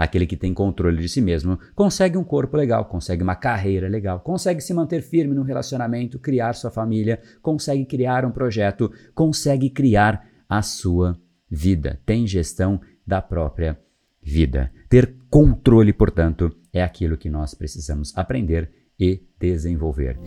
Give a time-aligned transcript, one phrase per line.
[0.00, 4.18] Aquele que tem controle de si mesmo consegue um corpo legal, consegue uma carreira legal,
[4.20, 10.26] consegue se manter firme no relacionamento, criar sua família, consegue criar um projeto, consegue criar
[10.48, 13.78] a sua vida, tem gestão da própria
[14.22, 14.72] vida.
[14.88, 20.18] Ter controle, portanto, é aquilo que nós precisamos aprender e desenvolver.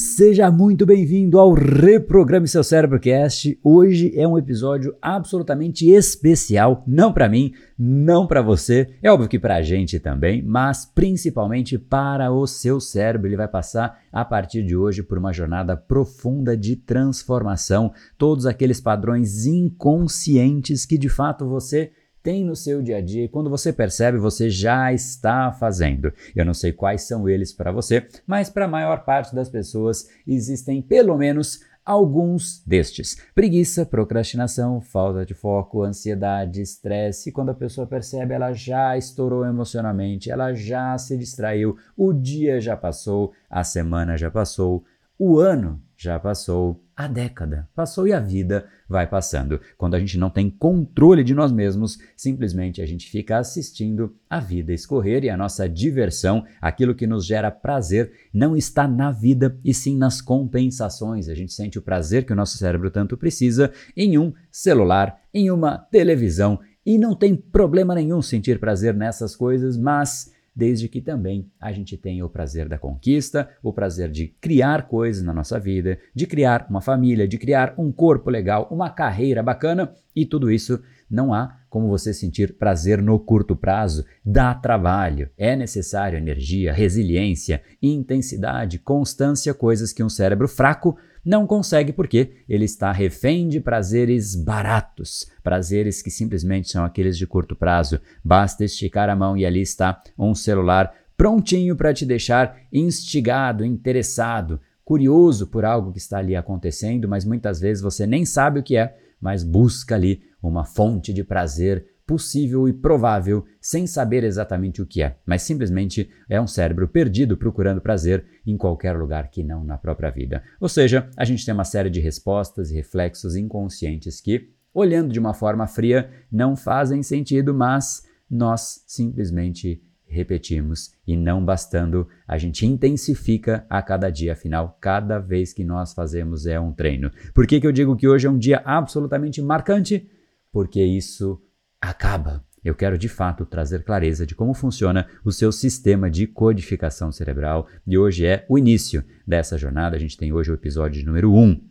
[0.00, 3.60] Seja muito bem-vindo ao Reprograme Seu Cérebrocast.
[3.62, 9.38] Hoje é um episódio absolutamente especial, não para mim, não para você, é óbvio que
[9.38, 13.28] para a gente também, mas principalmente para o seu cérebro.
[13.28, 18.80] Ele vai passar a partir de hoje por uma jornada profunda de transformação, todos aqueles
[18.80, 21.92] padrões inconscientes que de fato você
[22.22, 26.12] tem no seu dia a dia e quando você percebe, você já está fazendo.
[26.34, 30.08] Eu não sei quais são eles para você, mas para a maior parte das pessoas
[30.26, 37.32] existem pelo menos alguns destes: preguiça, procrastinação, falta de foco, ansiedade, estresse.
[37.32, 42.76] Quando a pessoa percebe, ela já estourou emocionalmente, ela já se distraiu, o dia já
[42.76, 44.84] passou, a semana já passou,
[45.18, 49.58] o ano já passou, a década passou e a vida vai passando.
[49.78, 54.38] Quando a gente não tem controle de nós mesmos, simplesmente a gente fica assistindo a
[54.38, 59.58] vida escorrer e a nossa diversão, aquilo que nos gera prazer, não está na vida
[59.64, 61.30] e sim nas compensações.
[61.30, 65.50] A gente sente o prazer que o nosso cérebro tanto precisa em um celular, em
[65.50, 66.60] uma televisão.
[66.84, 71.96] E não tem problema nenhum sentir prazer nessas coisas, mas desde que também a gente
[71.96, 76.66] tenha o prazer da conquista, o prazer de criar coisas na nossa vida, de criar
[76.68, 80.78] uma família, de criar um corpo legal, uma carreira bacana e tudo isso
[81.10, 87.62] não há como você sentir prazer no curto prazo, dá trabalho, é necessário energia, resiliência,
[87.80, 94.34] intensidade, constância, coisas que um cérebro fraco não consegue porque ele está refém de prazeres
[94.34, 98.00] baratos, prazeres que simplesmente são aqueles de curto prazo.
[98.24, 104.60] Basta esticar a mão e ali está um celular prontinho para te deixar instigado, interessado,
[104.82, 108.76] curioso por algo que está ali acontecendo, mas muitas vezes você nem sabe o que
[108.76, 114.86] é, mas busca ali uma fonte de prazer possível e provável, sem saber exatamente o
[114.86, 119.62] que é, mas simplesmente é um cérebro perdido procurando prazer em qualquer lugar que não
[119.62, 120.42] na própria vida.
[120.60, 125.20] Ou seja, a gente tem uma série de respostas e reflexos inconscientes que, olhando de
[125.20, 129.80] uma forma fria, não fazem sentido, mas nós simplesmente
[130.10, 135.94] repetimos e não bastando, a gente intensifica a cada dia, afinal, cada vez que nós
[135.94, 137.10] fazemos é um treino.
[137.32, 140.10] Por que, que eu digo que hoje é um dia absolutamente marcante?
[140.52, 141.40] Porque isso
[141.80, 142.44] acaba.
[142.62, 147.66] Eu quero de fato trazer clareza de como funciona o seu sistema de codificação cerebral
[147.86, 149.96] e hoje é o início dessa jornada.
[149.96, 151.38] A gente tem hoje o episódio número 1.
[151.38, 151.69] Um,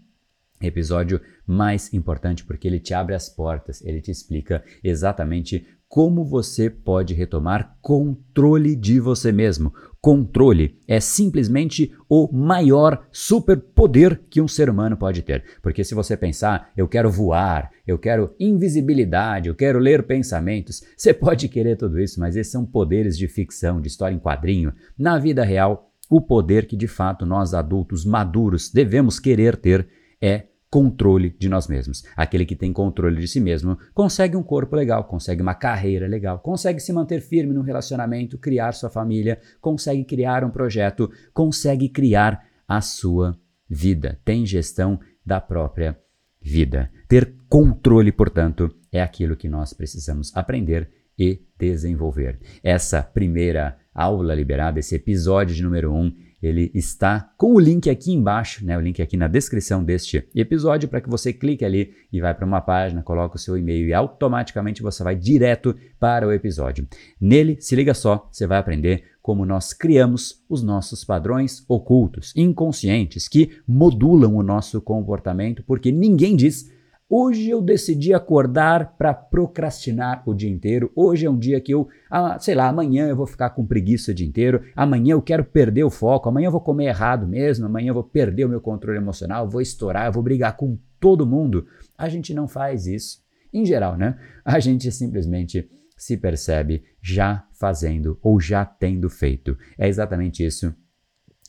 [0.61, 6.69] episódio mais importante porque ele te abre as portas, ele te explica exatamente como você
[6.69, 9.73] pode retomar controle de você mesmo.
[9.99, 15.43] Controle é simplesmente o maior superpoder que um ser humano pode ter.
[15.63, 21.11] Porque se você pensar, eu quero voar, eu quero invisibilidade, eu quero ler pensamentos, você
[21.11, 24.71] pode querer tudo isso, mas esses são poderes de ficção, de história em quadrinho.
[24.95, 29.87] Na vida real, o poder que de fato nós adultos maduros devemos querer ter
[30.21, 32.03] é controle de nós mesmos.
[32.15, 36.39] Aquele que tem controle de si mesmo consegue um corpo legal, consegue uma carreira legal,
[36.39, 42.45] consegue se manter firme no relacionamento, criar sua família, consegue criar um projeto, consegue criar
[42.67, 43.37] a sua
[43.67, 45.97] vida, tem gestão da própria
[46.41, 46.91] vida.
[47.07, 52.39] Ter controle, portanto, é aquilo que nós precisamos aprender e desenvolver.
[52.63, 57.89] Essa primeira aula liberada, esse episódio de número 1, um, ele está com o link
[57.89, 61.93] aqui embaixo, né, o link aqui na descrição deste episódio, para que você clique ali
[62.11, 66.27] e vai para uma página, coloca o seu e-mail e automaticamente você vai direto para
[66.27, 66.87] o episódio.
[67.19, 73.27] Nele, se liga só, você vai aprender como nós criamos os nossos padrões ocultos, inconscientes,
[73.27, 76.71] que modulam o nosso comportamento, porque ninguém diz
[77.11, 80.91] Hoje eu decidi acordar para procrastinar o dia inteiro.
[80.95, 84.11] Hoje é um dia que eu, ah, sei lá, amanhã eu vou ficar com preguiça
[84.11, 84.63] o dia inteiro.
[84.75, 86.29] Amanhã eu quero perder o foco.
[86.29, 87.65] Amanhã eu vou comer errado mesmo.
[87.65, 89.49] Amanhã eu vou perder o meu controle emocional.
[89.49, 91.65] Vou estourar, eu vou brigar com todo mundo.
[91.97, 93.23] A gente não faz isso.
[93.51, 94.15] Em geral, né?
[94.45, 95.67] A gente simplesmente
[95.97, 99.57] se percebe já fazendo ou já tendo feito.
[99.79, 100.75] É exatamente isso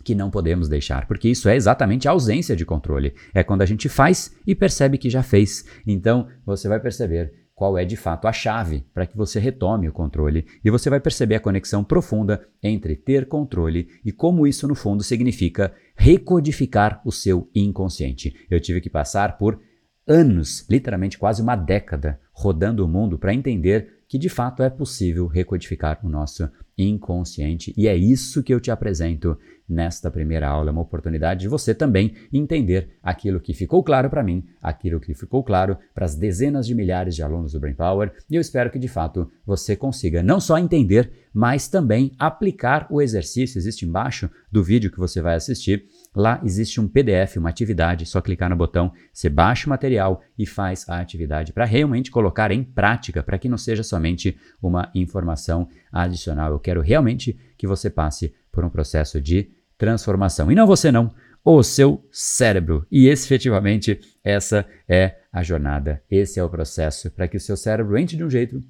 [0.04, 3.14] que não podemos deixar, porque isso é exatamente a ausência de controle.
[3.34, 5.64] É quando a gente faz e percebe que já fez.
[5.86, 9.92] Então, você vai perceber qual é de fato a chave para que você retome o
[9.92, 14.74] controle e você vai perceber a conexão profunda entre ter controle e como isso no
[14.74, 18.34] fundo significa recodificar o seu inconsciente.
[18.50, 19.60] Eu tive que passar por
[20.08, 25.28] anos, literalmente quase uma década, rodando o mundo para entender que de fato é possível
[25.28, 27.72] recodificar o nosso inconsciente.
[27.76, 32.14] E é isso que eu te apresento nesta primeira aula, uma oportunidade de você também
[32.32, 36.74] entender aquilo que ficou claro para mim, aquilo que ficou claro para as dezenas de
[36.74, 40.40] milhares de alunos do Brain Power, e eu espero que de fato você consiga não
[40.40, 43.58] só entender, mas também aplicar o exercício.
[43.58, 45.84] Existe embaixo do vídeo que você vai assistir,
[46.14, 50.46] lá existe um PDF, uma atividade, só clicar no botão, você baixa o material e
[50.46, 55.68] faz a atividade para realmente colocar em prática, para que não seja somente uma informação
[55.92, 56.52] adicional.
[56.52, 60.50] Eu quero realmente que você passe por um processo de transformação.
[60.50, 61.10] E não você não,
[61.44, 62.86] o seu cérebro.
[62.90, 67.96] E efetivamente essa é a jornada, esse é o processo para que o seu cérebro
[67.96, 68.60] entre de um jeito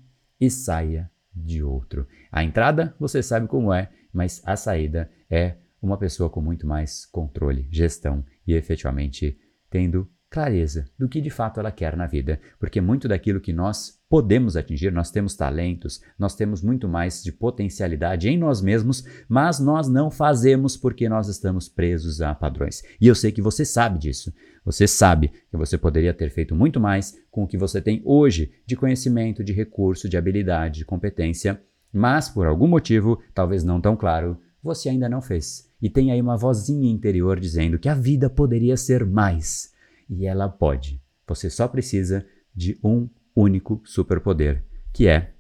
[0.40, 2.06] e saia de outro.
[2.30, 7.06] A entrada você sabe como é, mas a saída é uma pessoa com muito mais
[7.06, 9.38] controle, gestão e efetivamente
[9.70, 13.98] tendo clareza do que de fato ela quer na vida, porque muito daquilo que nós
[14.08, 19.58] podemos atingir, nós temos talentos, nós temos muito mais de potencialidade em nós mesmos, mas
[19.58, 22.82] nós não fazemos porque nós estamos presos a padrões.
[23.00, 24.32] E eu sei que você sabe disso.
[24.64, 28.52] Você sabe que você poderia ter feito muito mais com o que você tem hoje
[28.66, 31.60] de conhecimento, de recurso, de habilidade, de competência,
[31.92, 35.69] mas por algum motivo, talvez não tão claro, você ainda não fez.
[35.80, 39.72] E tem aí uma vozinha interior dizendo que a vida poderia ser mais
[40.08, 41.00] e ela pode.
[41.26, 45.32] Você só precisa de um único superpoder, que é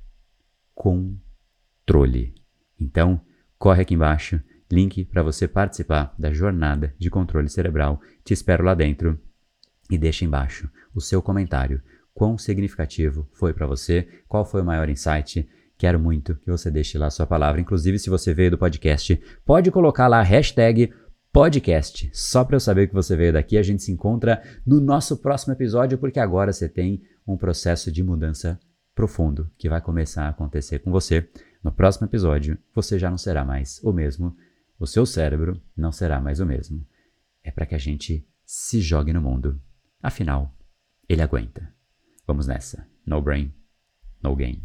[0.74, 2.34] controle.
[2.80, 3.20] Então,
[3.58, 4.40] corre aqui embaixo,
[4.70, 8.00] link para você participar da jornada de controle cerebral.
[8.24, 9.20] Te espero lá dentro
[9.90, 11.82] e deixa embaixo o seu comentário.
[12.14, 14.08] Quão significativo foi para você?
[14.28, 15.48] Qual foi o maior insight?
[15.80, 17.58] Quero muito que você deixe lá sua palavra.
[17.58, 20.92] Inclusive, se você veio do podcast, pode colocar lá a hashtag
[21.32, 22.10] podcast.
[22.12, 25.54] Só para eu saber que você veio daqui, a gente se encontra no nosso próximo
[25.54, 28.60] episódio, porque agora você tem um processo de mudança
[28.94, 31.26] profundo que vai começar a acontecer com você.
[31.64, 34.36] No próximo episódio, você já não será mais o mesmo,
[34.78, 36.86] o seu cérebro não será mais o mesmo.
[37.42, 39.58] É para que a gente se jogue no mundo.
[40.02, 40.54] Afinal,
[41.08, 41.72] ele aguenta.
[42.26, 42.86] Vamos nessa.
[43.06, 43.50] No brain,
[44.22, 44.62] no game.